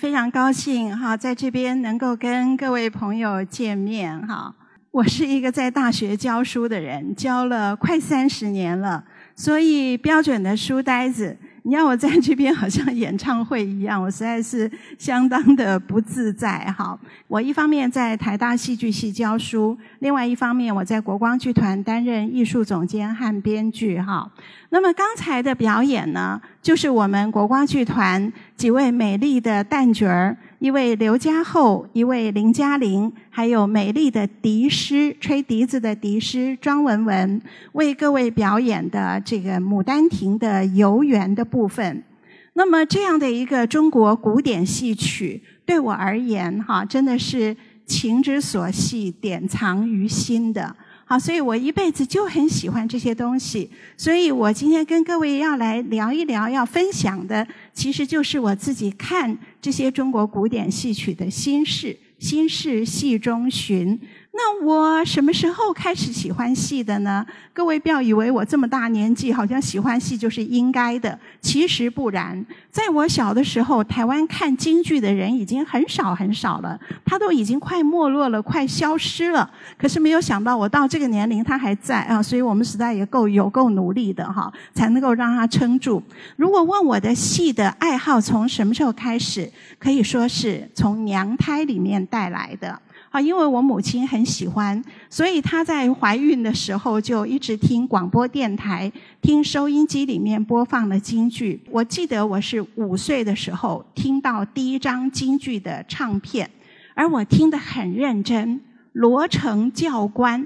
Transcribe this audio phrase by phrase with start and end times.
[0.00, 4.54] 非常高兴哈，在这边能够跟各位朋友见面哈。
[4.92, 9.04] 我是一个在大学教书的人，教了快三十年了，
[9.36, 11.36] 所以标准的书呆子。
[11.62, 14.68] 你要我在这边好像演唱会一样，我实在是
[14.98, 16.98] 相当的不自在哈。
[17.28, 24.32] 我一方面在台大戏剧系教书，另外一方面我在国光剧团担任艺术总监和编剧哈。
[24.70, 37.40] 那么刚才的表演呢，就是我们国光剧团几位美丽的旦角儿，一位刘家厚，一位林嘉玲，还有美丽的笛师，吹笛子的笛师庄文文，
[37.72, 42.04] 为各位表演的这个《牡丹亭》的游园的部分。
[42.52, 47.56] 那么这样的一个中国古典戏曲，对我而言，哈，真的是
[47.86, 50.76] 情之所系，典藏于心的。
[51.10, 53.68] 好，所以我一辈子就很喜欢这些东西。
[53.96, 63.98] 所以我今天跟各位要来聊一聊，要分享的，其实就是我自己看这些中国古典戏曲的心事，心事戏中寻。
[64.32, 67.26] 那我什么时候开始喜欢戏的呢？
[67.52, 71.18] 各位不要以为我这么大年纪，好像喜欢戏就是应该的。
[71.40, 79.50] 其实不然，在我小的时候，台湾看京剧的人已经很少很少了，他都已经快没落了，快消失了。
[79.76, 86.00] 可是没有想到，我到这个年龄他还在啊，所以我们实在也够有够努力的哈，才能够让他撑住。
[86.36, 89.50] 如果问我的戏的爱好从什么时候开始，
[89.80, 92.80] 可以说是从娘胎里面带来的。
[93.10, 98.90] 啊，因为我母亲很喜欢，所以她在怀孕的时候就一直听广播电台，
[99.20, 101.60] 听收音机里面播放的京剧。
[101.70, 106.48] 我记得我是五岁的时候听到第一张京剧的唱片，
[106.94, 108.58] 而我听得很认真，
[108.92, 110.40] 《罗成教官》。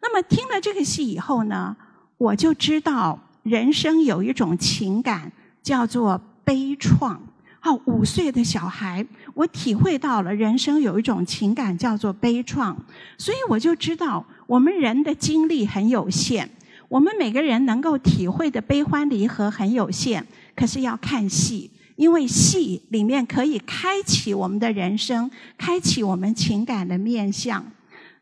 [0.00, 1.76] 那么听了这个戏以后呢，
[2.16, 5.32] 我就知道人生有一种情感
[5.64, 7.16] 叫做悲怆。
[7.64, 12.76] 哦，五岁的小孩，我体会到了人生有一种情感叫做悲怆，
[13.16, 16.46] 所以我就知道我们人的精力很有限，
[16.90, 20.26] 我们每个人能够体会的悲欢离合很有限。
[20.54, 27.64] 可是要看戏，因为戏里面可以开启我们的人生，开启我们情感的面相。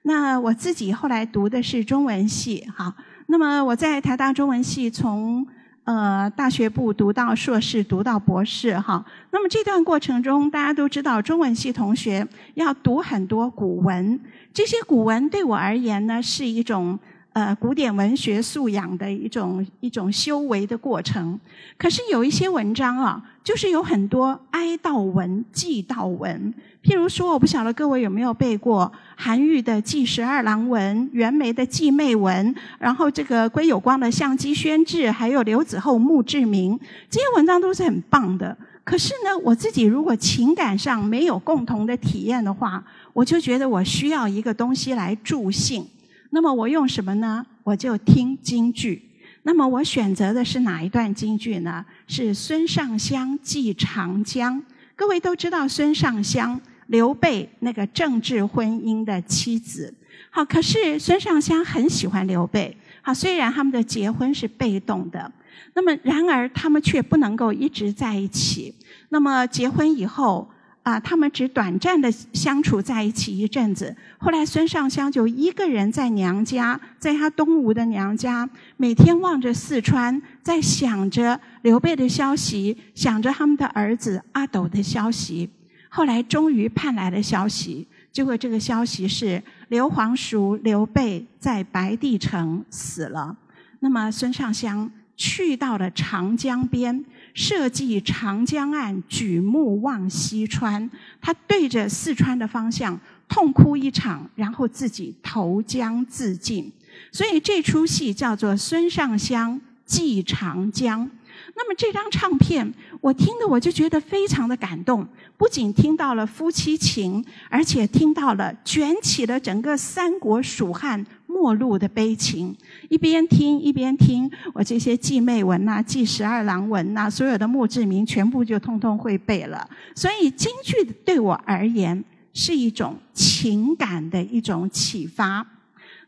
[0.02, 2.94] 那我自己后来读的是中文系，哈，
[3.26, 5.44] 那么我在台大中文系从。
[5.84, 9.04] 呃，大学部读到硕士，读到博士，哈。
[9.32, 14.20] 那么这段过程中，大家都知道，中文系同学要读很多古文，
[14.54, 16.96] 这些古文对我而言呢，是一种
[17.32, 21.38] 呃古典文学素养的一种一种修为的过程。
[21.76, 26.52] 可是有一些文章啊，就是有很多哀悼文、祭悼文。
[26.82, 36.76] 譬如说，我不晓得各位有没有背过韩愈的《祭十二郎文》，袁枚的《祭妹文》，然后这个归有光的《相机宣志》，还有刘子厚《墓志铭》，
[37.08, 38.56] 这些文章都是很棒的。
[38.82, 45.86] 可是呢，我自己如果情感上没有共同的体验的话，我就觉得我需要一个东西来助兴。
[46.34, 47.46] 那么我用什么呢？
[47.62, 49.10] 我就听京剧。
[49.42, 51.84] 那么我选择的是哪一段京剧呢？
[52.06, 54.62] 是孙尚香祭长江。
[54.96, 56.60] 各位都知道孙尚香。
[56.88, 59.94] 刘备那个政治婚姻的妻子，
[60.28, 65.32] 好，可是孙尚香很喜欢刘备，好，虽然他们的结婚是被动的，
[65.72, 68.74] 那么然而他们却不能够一直在一起。
[69.08, 70.50] 那么结婚以后
[70.82, 73.94] 啊，他们只短暂的相处在一起一阵子。
[74.18, 85.48] 后来孙尚香就一个人在娘家，在他东吴的娘家，每天望着四川，在想着刘备的消息，想着他们的儿子阿斗的消息。
[85.88, 93.36] 后来终于盼来了消息，结果这个消息是刘皇叔刘备在白帝城死了。
[93.78, 100.90] 那么孙尚香去到了长江边，设计长江岸，举目望西川。
[101.20, 102.98] 他对着四川的方向
[103.28, 106.70] 痛哭一场，然后自己投江自尽。
[107.10, 111.06] 所以这出戏叫做《孙尚香记长江》。
[111.54, 115.06] 那么这张唱片，我听的我就觉得非常的感动。
[115.36, 121.04] 不仅听到了夫妻情，而且听到了卷起了整个三国蜀汉
[121.42, 122.56] 末路的悲情。
[122.88, 129.68] 一边听一边听，我这些记妹文呐、记十二郎文呐，所有的墓志铭全部就通通会背了。
[129.96, 135.44] 所以京剧对我而言是一种情感的一种启发。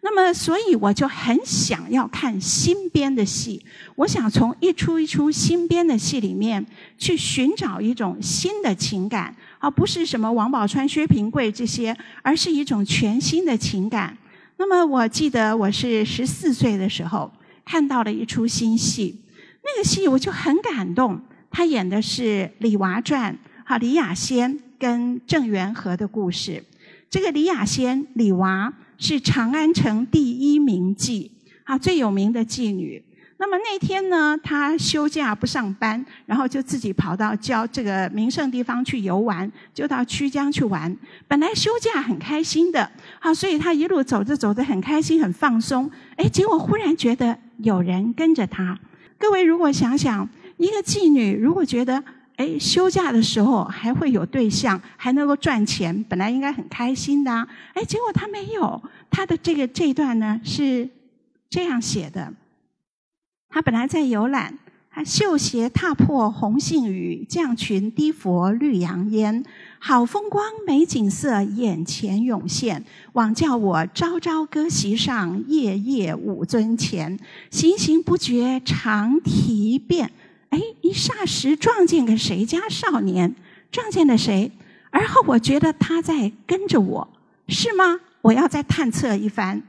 [0.02, 3.60] 那么，所以我就很想要看新编的戏。
[3.96, 6.64] 我想从一出一出新编的戏里面
[6.96, 14.16] 去寻找一种新的情感，而不是什么王宝钏、薛平贵这些，而是一种全新的情感。
[14.56, 17.30] 那么，我记得我是十四岁的时候
[17.64, 19.20] 看到了一出新戏，
[19.62, 21.20] 那个戏我就很感动。
[21.50, 22.22] 他演的是
[22.58, 23.34] 《李娃传》，
[23.64, 26.62] 哈，李雅仙跟郑元和的故事。
[27.08, 28.72] 这个李雅仙、李娃。
[28.96, 31.28] 是长安城第一名妓，
[31.64, 33.02] 啊，最有名的妓女。
[33.36, 40.96] 那么那天呢，她休假不上班，然后就自己跑到郊这个名胜地方去游玩，就到曲江去玩。
[41.26, 45.90] 本来休假很开心的，好，所以她一路走着走着很开心很放松。
[46.16, 48.78] 哎，结果忽然觉得有人跟着她。
[49.18, 52.02] 各位如果想想，一个妓女如果觉得。
[52.36, 57.30] 哎，休假的时候还会有对象，还能够赚钱，本来应该很开心的。
[57.74, 58.82] 哎，结果他没有。
[59.08, 60.90] 他的这个这段呢是
[61.48, 62.32] 这样写的：
[63.54, 64.58] 他本来在游览，
[64.90, 69.44] 他绣鞋踏破红杏雨，绛裙低拂绿杨烟。
[69.78, 77.16] 好风光，美景色眼前涌现，枉叫我朝朝歌席上，夜夜舞尊前。
[77.48, 80.10] 行行不觉长啼遍。
[80.48, 83.36] 哎，一霎时撞见个谁家少年？
[83.70, 84.50] 撞见了谁？
[84.90, 87.08] 而后我觉得他在跟着我，
[87.46, 88.00] 是吗？
[88.22, 89.62] 我要再探测一番。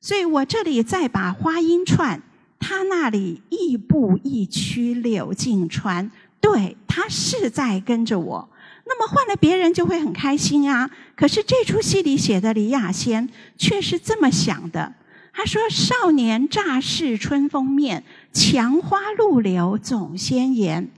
[0.00, 2.22] 所以我这里再把花音串，
[2.58, 6.10] 他那里亦步亦趋柳径穿。
[6.40, 8.48] 对他是在跟着我。
[8.86, 10.88] 那么换了别人就会很开心啊。
[11.16, 14.94] 可是这出戏里写的李雅仙却是这么想的。
[15.32, 20.90] 他说：“少年乍试春风面，墙花路柳总先言。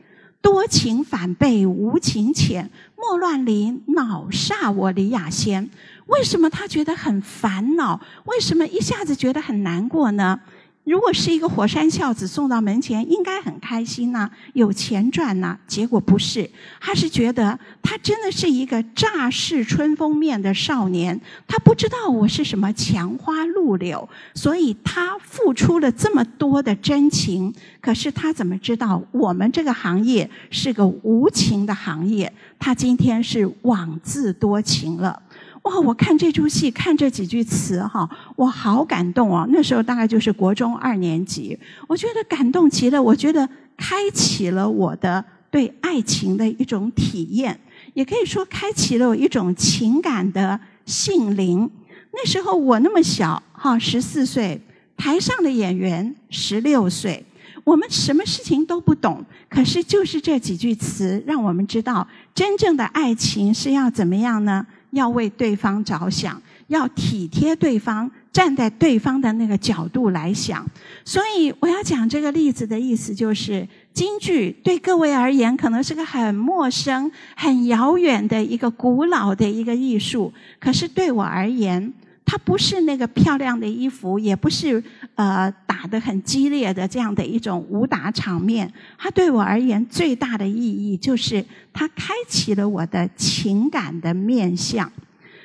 [0.42, 5.70] 多情反被无情遣，莫乱林恼煞我李雅仙。
[6.06, 8.00] 为什么他觉得很烦恼？
[8.26, 10.40] 为什么一下子觉得很难过呢？”
[10.84, 15.56] 如果是一个火山孝子送到门前，应该很开心呐，有钱赚呐。
[15.66, 32.32] 结果不是，他是觉得他真的是一个乍试春风面的少年，他不知道我是什么墙花露柳，所以他付出了这么多的真情，可是他怎么知道我们这个行业是个无情的行业？
[32.58, 35.22] 他今天是枉自多情了。
[35.62, 35.78] 哇！
[35.80, 39.46] 我看这出戏，看这几句词，哈，我好感动哦。
[39.50, 43.02] 那时候大概就是国中二年级，我觉得感动极了。
[43.02, 47.58] 我觉得开启了我的对爱情的一种体验，
[47.94, 51.70] 也可以说开启了我一种情感的性灵。
[52.12, 54.60] 那时候我那么小，哈，十四岁，
[54.96, 57.24] 台上的演员十六岁，
[57.64, 64.66] 我们什么事情都不懂，可是就是这几句词，让我们知道真正的爱情是要怎么样呢？
[64.90, 70.66] 要为对方着想，要体贴对方，站在对方的那个角度来想。
[71.04, 81.92] 所以我要讲这个例子的意思，就是京剧对各位而言可能是个很陌生、很遥远的一个古老的一个艺术，可是对我而言。
[82.30, 84.80] 它不是那个漂亮的衣服，也不是
[85.16, 88.72] 呃打得很激烈的这样的一种武打场面。
[88.96, 94.88] 它对我而言最大的意义就是它开启了我的情感的面相。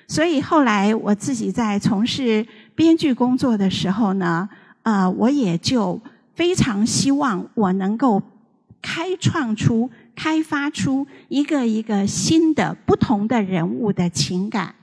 [0.08, 4.48] 所以后来我自己在从事编剧工作的时候呢，
[4.84, 6.00] 呃，我也就
[6.36, 8.22] 非常希望我能够
[8.84, 14.76] 开创出、开发出一个一个新的、不同的人物的情感。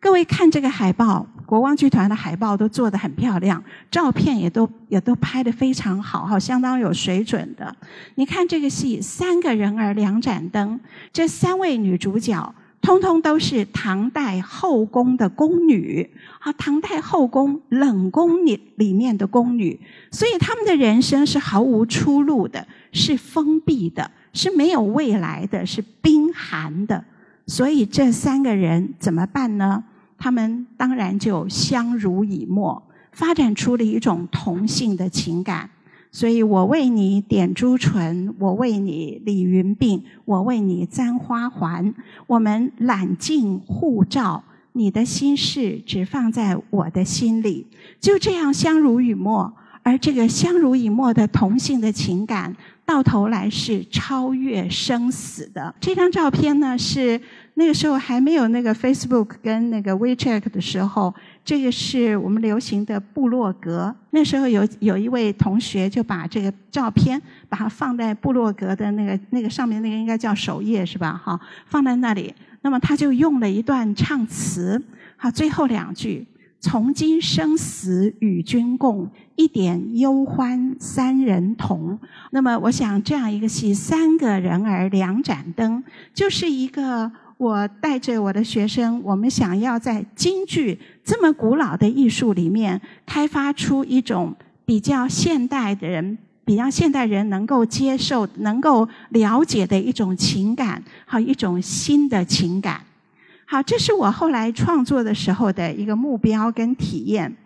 [0.00, 1.28] 各位看这个海报。
[1.46, 7.74] 国光剧团的海报都做得很漂亮，照片也都也都拍得非常好，哈，相当有水准的。
[8.14, 10.80] 你看这个戏，三个人儿两盏灯，
[11.12, 16.10] 这三位女主角通通都是唐代后宫的宫女，
[16.40, 19.78] 啊，唐代后宫冷宫里里面的宫女，
[20.10, 27.04] 所以她们的人生是毫无出路的，是封闭的，是没有未来的，是冰寒的。
[27.46, 29.84] 所以这三个人怎么办呢？
[30.24, 35.68] 他们当然就相濡以沫，发展出了一种同性的情感。
[36.10, 41.94] 所以我为你点朱唇，我为你理云鬓，我为你簪花环。
[42.26, 47.66] 我们揽镜互照，你的心事只放在我的心里，
[48.00, 49.52] 就这样相濡以沫。
[49.84, 55.72] 而这个相濡以沫的同性的情感，到头来是超越生死的。
[55.78, 57.20] 这张照片呢，是
[57.52, 61.14] 那个时候还没有那个 Facebook 跟那个 WeChat 的时候，
[61.44, 63.94] 这个是我们流行的部落格。
[64.10, 71.20] 那时候有有一位同学就把这个照片，把它放在部落格的那个那个上面，那个应该叫首页是吧？
[71.22, 72.34] 哈，放在那里。
[72.62, 74.82] 那么他就用了一段唱词，
[75.18, 76.26] 好，最后两句。
[76.64, 81.98] 从今生死与君共，一点忧欢三人同。
[82.30, 96.16] 那么，我想这样一个戏，三个人儿两盏灯，就是一个我带着我的学生，我们想要在京剧这么古老的艺术里面，开发出一种比较现代的人、
[96.46, 102.80] 比较现代人能够接受、能够了解的一种情感，和一种新的情感。
[103.46, 107.36] 好，这是我后来创作的时候的一个目标跟体验。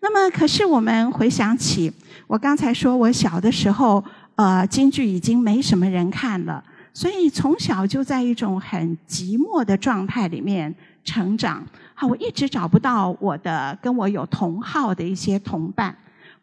[0.00, 1.92] 那么，可是我们回想起，
[2.26, 4.02] 我刚才说我小的时候，
[4.36, 6.62] 呃，京剧已经没什么人看了，
[6.94, 10.72] 所以从小就在一种很寂寞的状态里面
[11.04, 11.66] 成长。
[11.94, 15.94] 好，我一直找不到我的跟我有同好的一些同伴。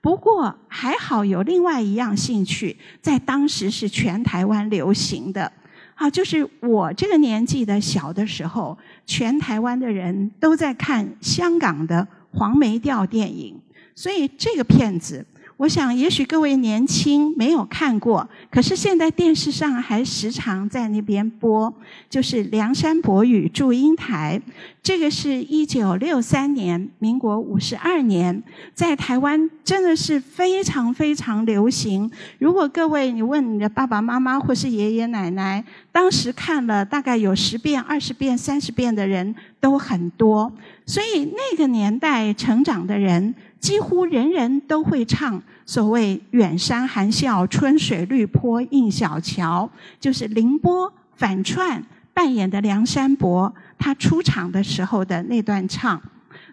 [0.02, 5.52] 不过还好有另外一样兴趣，在当时是全台湾流行的。
[5.96, 13.60] 啊，就是我这个年纪的小的时候，全台湾的人都在看香港的黄梅调电影，
[13.96, 15.26] 所以这个片子。
[15.58, 21.74] 我想，也许各位年轻没有看过，可是现在电视上还时常在那边播，
[22.10, 24.42] 就是《梁山伯与祝英台》。
[24.84, 32.12] 这个是一九六三年，民国五十二年，在台湾真的是非常非常流行。
[32.38, 40.52] 如果各位你问你的爸爸妈妈或是爷爷奶奶，当时看了大概有十遍、二十遍、三十遍的人都很多。
[40.86, 43.34] 所以那个年代成长的人。
[43.60, 56.02] 几乎人人都会唱所谓“远山含笑，春水绿坡映小桥”，就是凌波反串扮演的梁山伯，他出场的时候的那段唱。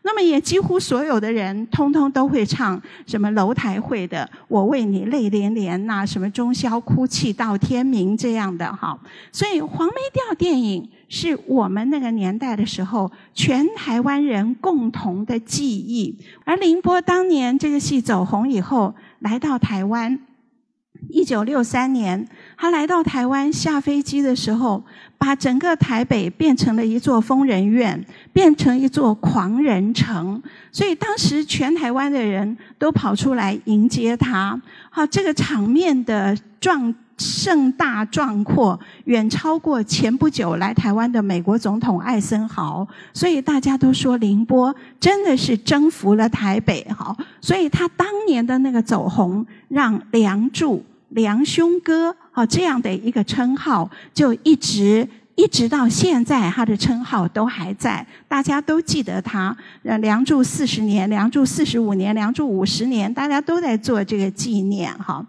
[0.05, 8.99] 那么也几乎所有的人通通都会唱什么楼台会的“我为你泪连连”呐，什么中宵哭泣到天明这样的哈。
[9.31, 16.19] 所以黄梅调电影是我们那个年代的时候全台湾人共同的记忆。
[16.45, 20.19] 而凌波当年这个戏走红以后，来到台湾。
[21.09, 24.83] 一九六三年，他来到台湾下飞机的时候，
[25.19, 30.43] 把整个台北变成了一座疯人院，变成一座狂人城。
[30.71, 34.61] 所以当时全台湾的人都跑出来迎接他。
[34.91, 42.87] 好，这个场面的壮盛大壮阔，远超过前不久来台湾的美国总统艾森豪。
[43.13, 46.87] 所以大家都说凌波真的是征服了台北。
[46.97, 50.83] 好，所以他当年的那个走红，让梁祝。
[51.15, 59.57] 梁兄哥，哦，这样的一个称号，就一直一直到现在，他的称号都还在，大家都记得他。
[59.83, 65.27] 呃，梁祝四十年，梁祝四十五年，梁祝五十年，大家都在做这个纪念，哈。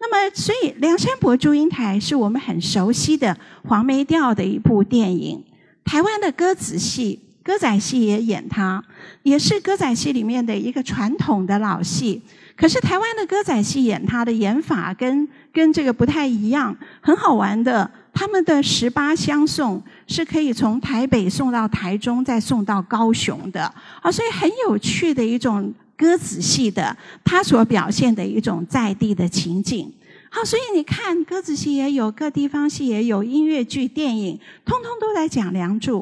[0.00, 5.44] 那么，所以《梁山伯祝英台》是我们很熟悉的黄梅调的一部电影。
[5.84, 8.82] 台湾的歌子戏、歌仔戏也演它，
[9.22, 12.22] 也是歌仔戏里面的一个传统的老戏。
[12.54, 17.90] 可是台湾的歌仔戏演它的演法跟跟这个不太一样，很好玩的。
[18.14, 23.64] 他们的十八相送是可以从台北送到台中，再送到高雄的
[24.02, 29.90] 啊，所以很有趣的一种歌仔戏的，它所表现的一种在地的情景。
[30.28, 36.00] 好，所以你看歌仔戏也有，各地方戏也有，音乐剧、电影，通通都在讲《梁祝》。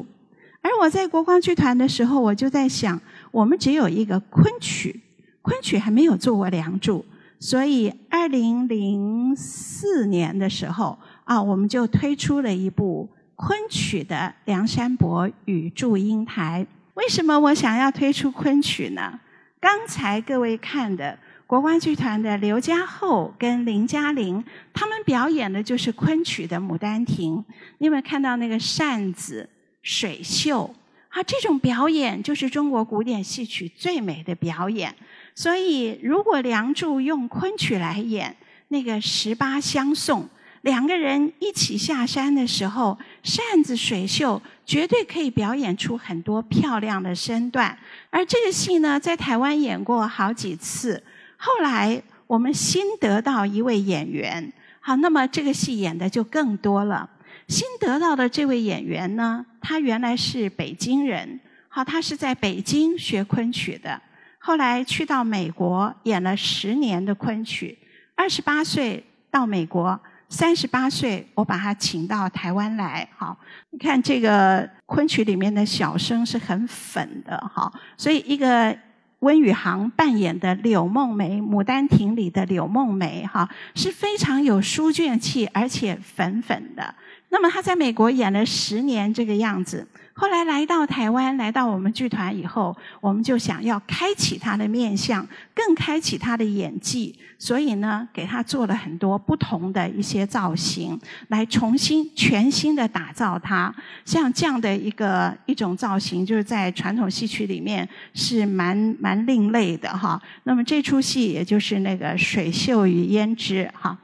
[0.61, 2.99] 而我在国光剧团的时候，我就在想，
[3.31, 5.01] 我们只有一个昆曲。
[5.41, 6.99] 昆曲还没有做过《梁祝》，
[7.39, 16.67] 所以二零零四年的时候啊，我们就推出了一部昆曲的《梁山伯与祝英台》。
[16.93, 19.19] 为什么我想要推出昆曲呢？
[19.59, 27.37] 刚才各位看的国光剧团的刘家厚跟林嘉玲，他们表演的就是昆曲的《牡丹亭》。
[27.79, 29.49] 你有没有看到那个扇子、
[29.81, 30.73] 水袖？
[31.09, 34.95] 啊，这种表演就是中国古典戏曲最美的表演。
[35.35, 38.35] 所以，如果梁祝用昆曲来演
[38.69, 40.29] 那个十八相送，
[40.61, 47.77] 两个人一起下山的时候，扇子水袖绝对可以表演出很多漂亮的身段。
[48.09, 51.03] 而这个戏呢，在台湾演过好几次。
[51.35, 57.09] 后来我们新得到一位演员，好，那么这个戏演的就更多了。
[57.51, 61.37] 新得到的这位演员呢，他原来是北京人，
[61.67, 64.01] 好，他是在北京学昆曲的，
[64.39, 67.77] 后来去到美国演了十年的昆曲，
[68.15, 73.37] 二十八岁到美国，三十八岁我把他请到台湾来，好，
[73.71, 78.73] 你看这个昆曲里面的小生是很粉的，好，所以一个。
[79.21, 86.95] 温宇航扮演的柳梦梅，《牡丹亭》里的柳梦梅，哈，是非常有书卷气，而且粉粉的。
[87.31, 89.87] 那么他在美国演了十年这个样子。
[90.13, 103.73] 后来来到台湾，来到我们剧团以后，我们就想要开启他的面相，更开启他的演技，所以呢，给他做了很多不同的一些造型，来重新全新的打造他。
[104.05, 110.21] 像这样的一个一种造型，就是在传统戏曲里面是蛮蛮另类的哈。
[110.43, 113.97] 那么这出戏也就是那个《水袖与胭脂》哈。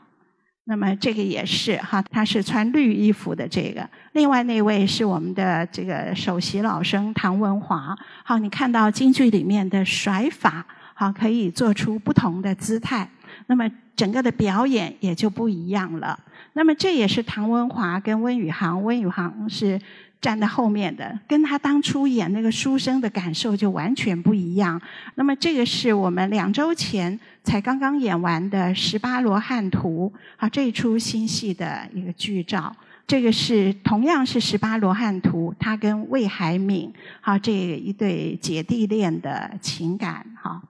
[0.70, 3.90] 那么这个也是哈，他是穿绿衣服的这个。
[4.12, 7.98] 另外那位是我们的这个首席老生唐文华。
[8.26, 13.10] 好，你看到京剧里面的甩法，好可以做出不同的姿态。
[13.46, 16.20] 那么整个的表演也就不一样了。
[16.52, 19.80] 那么这也是唐文华跟温宇航，温宇航是。
[20.20, 24.82] 站在后面的，跟他当初演那个书生的感受就完全不一样。
[25.16, 32.76] 那么这个是我们两周前才刚刚演完的《十八罗汉图》啊，这一出新戏的一个剧照。
[33.06, 40.62] 这个是同样是《十八罗汉图》，他跟魏海敏好这一对姐弟恋的情感哈。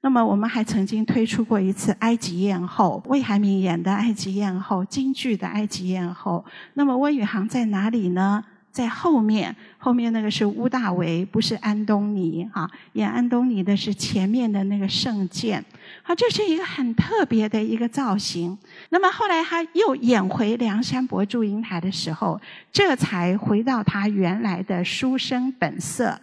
[0.00, 6.44] 那么我们还曾经推出过一次《埃及艳后》，魏海敏演的《埃及艳后》，京剧的《埃及艳后》。
[6.72, 8.42] 那么温宇航在哪里呢？
[8.74, 12.68] 在后面，后面那个是乌大维，不是安东尼哈。
[12.94, 15.64] 演安东尼的是前面的那个圣剑，
[16.02, 18.58] 好，这是一个很特别的一个造型。
[18.88, 22.40] 那么后来他又演回梁山伯祝英台的时候，
[22.72, 26.20] 这才回到他原来的书生本色。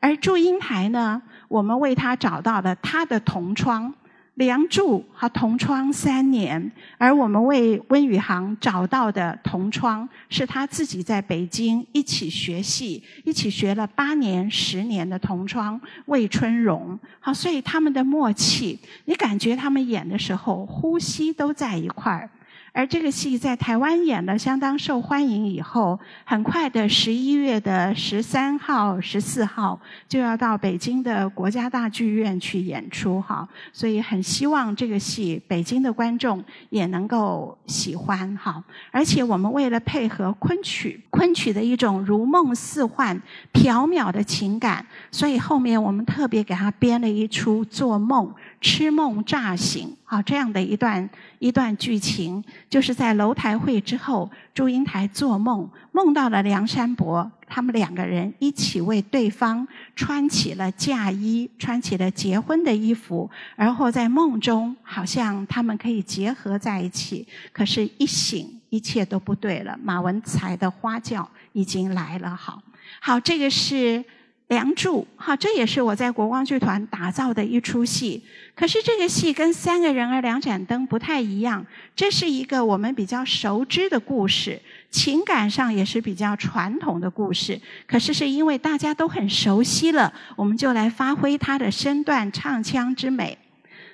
[0.00, 3.94] 而祝英台呢，我们为他找到了他的同窗。
[4.36, 16.98] 梁祝和同窗三年，而我们为温宇航找到的同窗是他自己在北京一起学戏，一起学了八年、十年的同窗魏春荣。
[17.20, 22.30] 好，所以他们的默契，你感觉他们演的时候呼吸都在一块儿。
[22.72, 38.62] 而这个戏在台湾演的相当受欢迎，以后很快的十一月的十三号、十四号就要到北京的国家大剧院去演出，哈，所以很希望这个戏北京的观众也能够喜欢，哈。
[38.90, 43.20] 而且我们为了配合昆曲，昆曲的一种如梦似幻、
[43.52, 48.32] 缥缈的情感，所以后面我们特别给他编了一出做梦。
[48.62, 69.76] 痴梦乍醒，好，这样的一段一段剧情，就是在楼台会之后，祝英台做梦，梦到了梁山伯，他们两个人一起为对方穿起了嫁衣，穿起了结婚的衣服，然后在梦中，好像他们可以结合在一起，可是，一醒，一切都不对了。
[69.82, 72.62] 马文才的花轿已经来了，好，
[73.00, 74.04] 好，这个是。
[74.48, 78.22] 梁祝，哈，这也是我在国光剧团打造的一出戏。
[78.54, 81.64] 可是这个戏跟《三个人儿两盏灯》不太一样，
[81.96, 87.58] 这是一个我们比较熟知的故事，情感上也是比较传统的故事。
[87.86, 93.38] 可是是因为大家都很熟悉了，我们就来发挥他的身段、唱腔之美。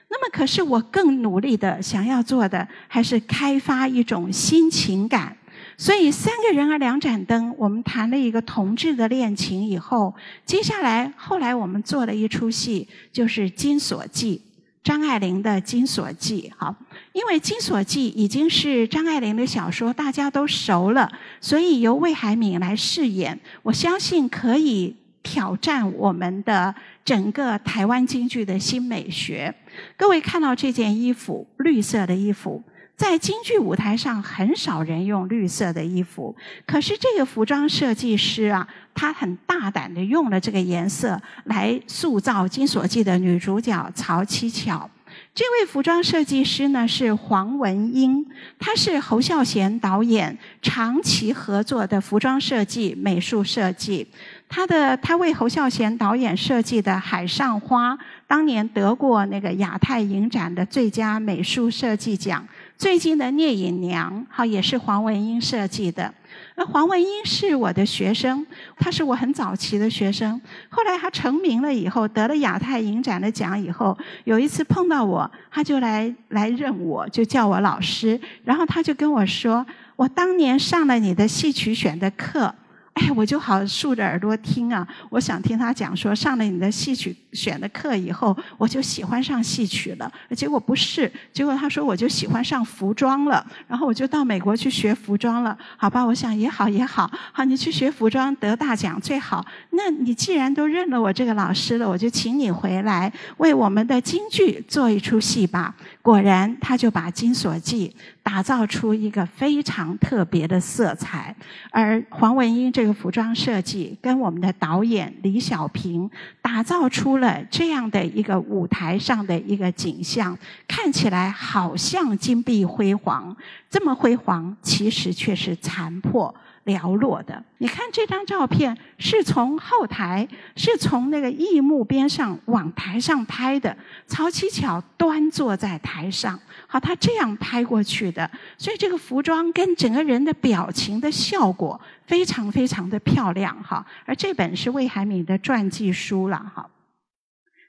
[0.08, 5.36] 那么，可是我更努力的想要做的，还是开发一种新情感。
[5.80, 10.12] 所以三个人儿两盏灯，我们谈了一个同志的恋情以后，
[10.44, 14.42] 接下来后来我们做了一出戏，就是《金锁记》，
[14.82, 16.50] 张爱玲的《金锁记》。
[16.58, 16.74] 好，
[17.12, 29.54] 因为《金锁记》已经是张爱玲的小说，大家都熟了，所以由魏海敏来饰演，我相信可以挑战我们的整个台湾京剧的新美学。
[29.96, 32.60] 各位看到这件衣服，绿色的衣服。
[32.98, 36.34] 在京剧舞台上，很少人用绿色的衣服。
[36.66, 44.90] 可是这个服装设计师啊，他很大胆的用了这个颜色来塑造《金锁记》的女主角曹七巧。
[45.32, 48.26] 这位服装设计师呢是黄文英，
[48.58, 54.06] 他是侯孝贤导演长期合作的服装设计、美术设计。
[54.48, 57.94] 他的他为侯孝贤导演设计的《海上花》，
[58.26, 62.46] 当年得过那个亚太影展的最佳美术设计奖。
[62.78, 66.14] 最近的《聂隐娘》好也是黄文英设计的，
[66.54, 70.40] 那黄文英是我的学生，他是我很早期的学生。
[70.68, 78.18] 后来他成名了以后，得了亚太影展的奖以后，有一次碰到我，他就来来认我，就叫我老师。
[78.44, 82.54] 然后他就跟我说：“我当年上了你的戏曲选的课。”
[82.98, 84.86] 哎，我就好竖着耳朵听啊！
[85.08, 90.12] 我想听他讲说，上了你的戏曲选的课以后，我就喜欢上戏曲了。
[90.34, 93.46] 结果不是，结果他说我就喜欢上服装了。
[93.68, 95.56] 然后我就到美国去学服装了。
[95.76, 99.46] 好吧，我想也好也好，好你去学服装得大奖最好。
[99.70, 105.72] 那你既然都认了我这个老师了，我就请你回来为我们的京剧做一出戏吧。
[106.02, 107.94] 果然，他就把《金锁记》
[108.30, 111.34] 打造出一个非常特别的色彩，
[111.70, 116.08] 而黄文英这个服装设计跟我们的导演李小平
[116.42, 120.36] 打造出了这样的一个舞台上的一个景象，
[120.68, 123.34] 看起来好像金碧辉煌，
[123.70, 126.34] 这么辉煌，其实却是残破。
[126.68, 133.74] 寥落的，你看这张照片是从后台，是从那个艺幕边上往台上拍的。
[134.06, 143.84] 曹七巧端坐在台上，好，他这样拍过去的，所以这个服装跟整个人的表情的效果非常非常的漂亮，哈。
[144.04, 146.68] 而这本是魏海敏的传记书了，哈。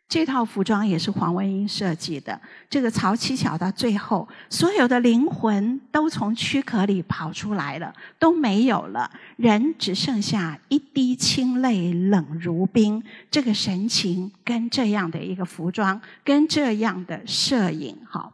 [0.09, 2.41] 这套服装也是黄文英设计的。
[2.67, 13.03] 这个曹七巧到最后，所有的灵魂都从躯壳里跑出来了，都没有了，人只剩下一滴清泪，冷如冰。
[13.29, 18.33] 这个神情跟这样的一个服装，跟这样的摄影，好，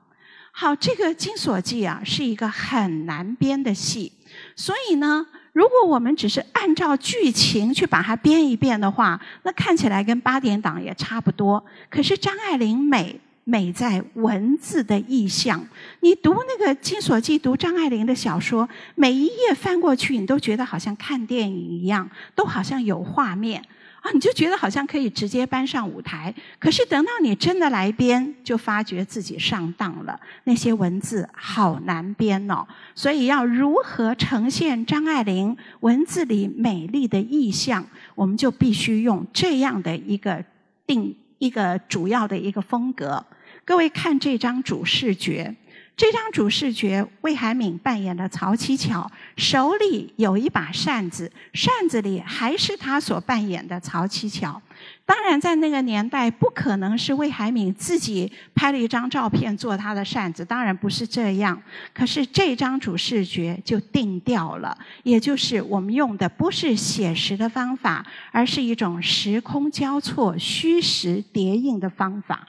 [0.53, 4.13] 好，这个《金锁记》啊，是一个很难编的戏，
[4.55, 5.27] 所以呢。
[5.55, 11.63] 如果我们只是按照剧情去把它编一遍的话，那看起来跟八点档也差不多。
[11.89, 15.65] 可是张爱玲美美在文字的意象，
[16.01, 23.63] 你读那个《金锁记》，读张爱玲的小说，每一页翻过去，你都觉得好像看电影一样，都好像有画面。
[24.05, 30.19] 啊，你就觉得好像可以直接搬上舞台，可是等到你真的来编，就发觉自己上当了。
[30.43, 40.45] 那些文字好难编哦，所以要如何呈现张爱玲文字里美丽的意象，我们就必须用这样的一个
[40.85, 43.25] 定一个主要的一个风格。
[43.65, 45.55] 各位看这张主视觉。
[45.97, 54.61] 这张主视觉，魏海敏扮演的曹七巧，手里有一把扇子，扇子里还是他所扮演的曹七巧。
[55.07, 61.61] 当然，在那个年代，不可能是魏海敏自己拍了一张照片做他的扇子，当然不是这样。
[61.93, 72.47] 可是这张主视觉就定调了，也就是我们用的不是写实的方法，而是一种时空交错、虚实叠印的方法。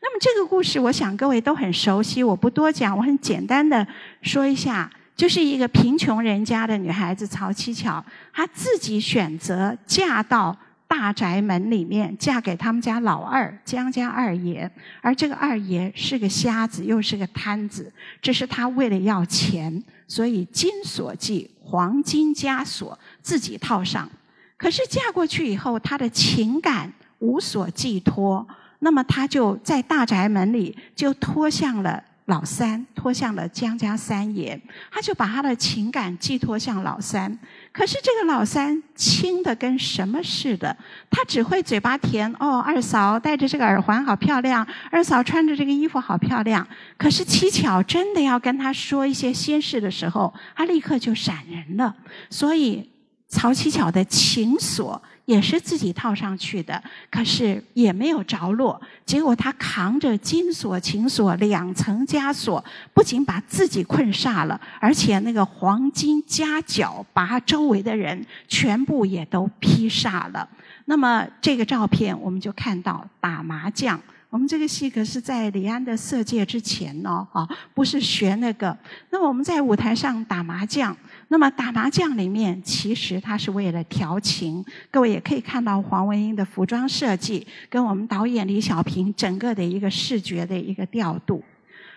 [0.00, 3.86] 那么这个故事，我想各位都很熟悉，我不多讲，我很简单的
[4.22, 10.56] 说一下，就是一个贫穷人家的女孩子曹七巧，她自己选择嫁到
[10.88, 14.68] 大宅门里面，嫁给他们家老二江家二爷，
[15.02, 24.08] 而这个二爷是个瞎子，又是个摊子，这是他为了要钱，所以金锁记黄金枷锁自己套上，
[24.56, 28.48] 可是嫁过去以后，她的情感无所寄托。
[28.80, 34.58] 那么他就在大宅门里就托向了老三，托向了江家三爷，
[34.90, 37.38] 他就把他的情感寄托向老三。
[37.78, 40.76] 可是这个老三轻的跟什么似的，
[41.08, 46.66] 他只会嘴巴甜哦，二嫂戴着这个耳环好漂亮，二嫂穿着这个衣服好漂亮。
[46.96, 51.94] 可是七巧真的要跟他说一些心事的时候，他立刻就闪人了。
[52.28, 52.90] 所以
[53.28, 55.00] 曹七巧的情锁。
[55.28, 58.80] 也是自己套上去的，可是也没有着落。
[59.04, 62.64] 结果他扛着金锁、情锁两层枷锁，
[62.94, 70.48] 不仅把自己困煞了，而且那个黄金夹角把周围的人全部也都劈煞了。
[70.86, 74.00] 那么这个照片，我们就看到打麻将。
[74.30, 78.76] 我们这个戏可是在李安的《色戒》之前呢，啊，不是学那个。
[79.10, 80.94] 那我们在舞台上打麻将，
[81.28, 84.64] 那么打麻将里面其实他是为了调情。
[84.90, 91.42] 各位也可以看到黄文英的服装设计，跟我们导演李小平整个的一个视觉的一个调度。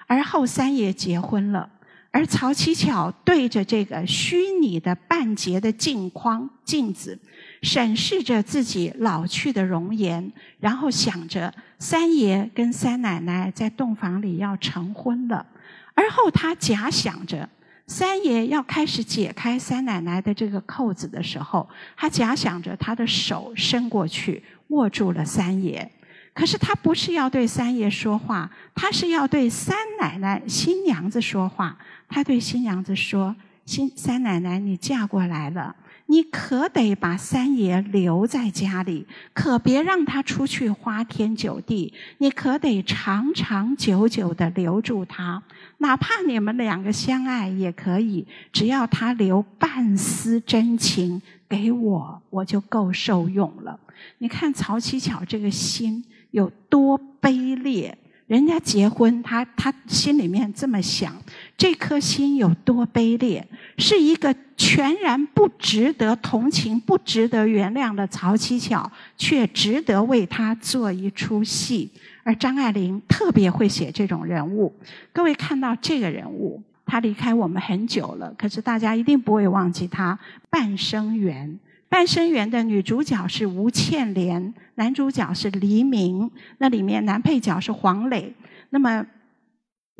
[0.07, 1.69] 而后三爷结婚了，
[2.11, 7.17] 而曹七巧对着这个虚拟的半截的镜框镜子。
[7.61, 15.45] 审视着自己老去的容颜，然后想着三爷跟三奶奶在洞房里要成婚了，
[15.93, 17.47] 而后他假想着
[17.91, 25.85] 三爷要开始解开三奶奶的这个扣子的时候，他假想着他的手伸过去握住了三爷，
[26.33, 31.77] 可是他不是要对三爷说话，他是要对三奶奶新娘子说话。
[32.07, 33.35] 他对新娘子说
[33.67, 35.75] ：“新三奶奶，你嫁过来了。
[36.07, 41.93] 你可得把三爷留在家里，可别让他出去花天酒地。
[42.17, 45.41] 你可得长长久久的留住他，
[45.77, 53.79] 哪怕你们两个相爱也可以，只要他留半丝真情给我，我就够受用了。
[54.17, 57.97] 你看曹七巧这个心有多卑劣。
[58.27, 61.13] 人家结婚，他他心里面这么想，
[61.57, 71.89] 这颗心有多卑劣，是一个全然不值得同情、不值得原谅的曹七巧，却值得为他做一出戏。
[72.23, 74.73] 而张爱玲特别会写这种人物。
[75.11, 80.13] 各位看到这个人物，他离开我们很久了，可是大家一定不会忘记他
[80.49, 81.47] 《半生缘》。
[81.89, 86.31] 《半生缘》的女主角是吴倩莲，男主角是黎明。
[86.59, 88.33] 那里面男配角是黄磊。
[88.69, 89.05] 那么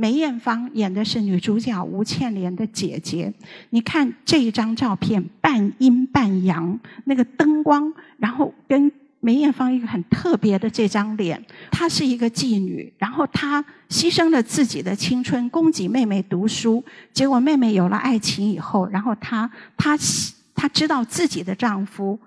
[0.01, 3.31] 梅艳芳演的是女主角吴倩莲的姐姐。
[3.69, 11.45] 你看这一张照片，半阴半阳，那个灯光，然后跟梅艳芳一个很特别的这张脸。
[11.69, 16.83] 她是一个妓女，然后她牺牲了自己的青春，供给妹妹读书。
[17.13, 19.95] 结果妹妹有了爱情以后，然后她她。
[20.53, 22.19] 她知道自己的丈夫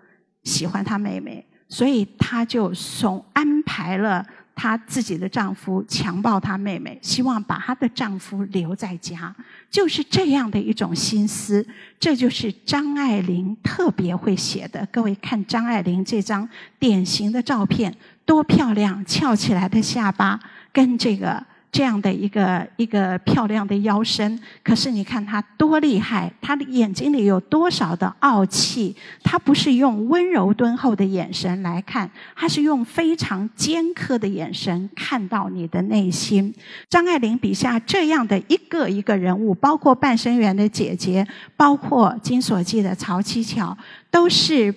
[0.43, 9.35] 喜欢她妹妹，所以她就送安排了她自己的丈夫强暴她妹妹，希望把她的丈夫留在家，
[9.71, 11.67] 就是这样的一种心思。
[11.99, 14.87] 这就是张爱玲特别会写的。
[14.93, 20.39] 各位看张爱玲这张典型的照片，多漂亮，翘起来的下巴
[20.73, 21.45] 跟这个。
[21.75, 28.95] 这样的一个一个漂亮的腰身，可是你看她多厉害，她的眼睛里有多少的傲气？
[29.25, 36.55] 她不是用温柔敦厚的眼神来看，她是用非常尖刻的眼神看到你的内心。
[36.89, 43.77] 张爱玲笔下这样的一个一个人物，包括半生缘的姐姐，包括金锁记的曹七巧，
[44.13, 44.73] 都是。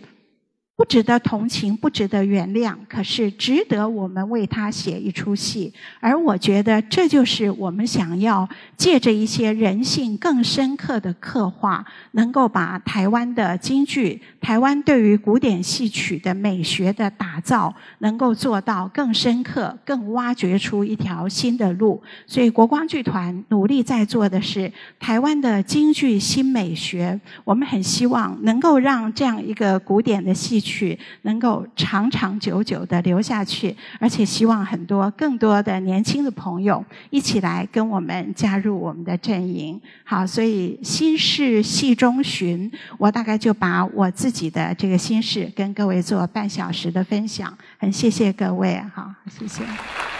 [0.78, 5.74] 不值得同情，不值得原谅，可是值得我们为他写一出戏。
[6.00, 22.00] 而我觉得，这就是我们想要借着一些人性更深刻的刻画，能够把台湾的京剧、台湾对于古典戏曲的美学的打造，能够做到更深刻、更挖掘出一条新的路。
[22.28, 27.20] 所以，国光剧团努力在做的是台湾的京剧新美学。
[27.44, 30.64] 我们很希望能够让这样一个古典的戏。
[30.68, 39.80] 去能够长长久久的留下去，而且希望很多更多的年轻的朋友一起来跟我们加入我们的阵营。
[40.04, 47.56] 好，所以心事戏中寻，我大概就把我自己的这个心事跟各位做半小时的分享。
[47.78, 50.17] 很谢谢各位，好，谢谢。